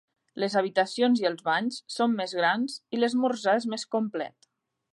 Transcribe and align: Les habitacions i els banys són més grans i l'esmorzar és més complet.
Les 0.43 0.53
habitacions 0.59 1.21
i 1.23 1.27
els 1.31 1.43
banys 1.49 1.77
són 1.97 2.15
més 2.21 2.33
grans 2.39 2.79
i 2.97 3.01
l'esmorzar 3.03 3.55
és 3.61 3.69
més 3.75 3.85
complet. 3.97 4.53